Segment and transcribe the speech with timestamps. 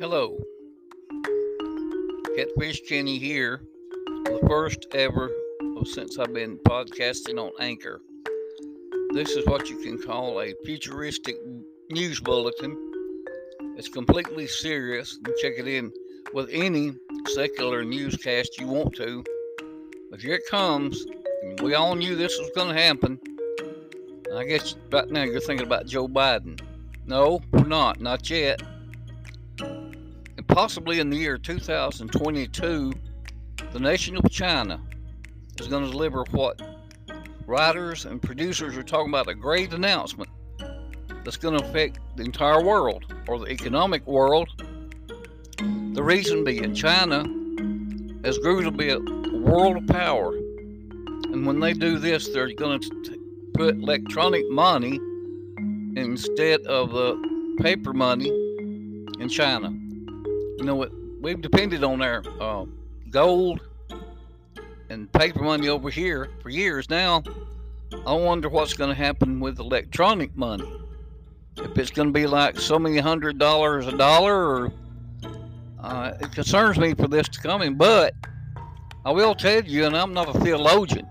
[0.00, 0.34] Hello,
[2.34, 3.60] Catfish Kenny here,
[4.06, 5.30] the first ever
[5.84, 8.00] since I've been podcasting on Anchor.
[9.12, 11.36] This is what you can call a futuristic
[11.90, 12.74] news bulletin.
[13.76, 15.18] It's completely serious.
[15.26, 15.92] You check it in
[16.32, 16.94] with any
[17.34, 19.22] secular newscast you want to.
[20.10, 21.04] But here it comes.
[21.62, 23.20] We all knew this was going to happen.
[24.34, 26.58] I guess right now you're thinking about Joe Biden.
[27.04, 28.00] No, we're not.
[28.00, 28.62] Not yet.
[30.60, 32.92] Possibly in the year 2022,
[33.72, 34.78] the nation of China
[35.58, 36.60] is going to deliver what
[37.46, 40.28] writers and producers are talking about a great announcement
[41.24, 44.50] that's going to affect the entire world or the economic world.
[45.94, 47.24] The reason being, China
[48.22, 49.00] has grew to be a
[49.38, 50.36] world power.
[50.36, 53.18] And when they do this, they're going to
[53.54, 55.00] put electronic money
[55.96, 58.28] instead of the paper money
[59.20, 59.72] in China.
[60.60, 60.92] You know what?
[61.22, 62.66] We've depended on our uh,
[63.08, 63.60] gold
[64.90, 67.22] and paper money over here for years now.
[68.06, 70.70] I wonder what's going to happen with electronic money.
[71.56, 74.72] If it's going to be like so many hundred dollars a dollar, or
[75.82, 77.78] uh, it concerns me for this to come in.
[77.78, 78.12] But
[79.06, 81.08] I will tell you, and I'm not a theologian,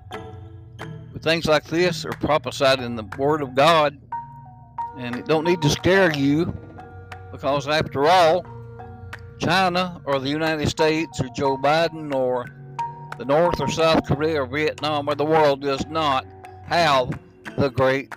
[0.78, 4.00] but things like this are prophesied in the Word of God,
[5.00, 6.56] and it don't need to scare you,
[7.32, 8.46] because after all,
[9.40, 12.46] China or the United States or Joe Biden or
[13.18, 16.26] the North or South Korea or Vietnam or the world does not
[16.66, 17.18] have
[17.58, 18.14] the great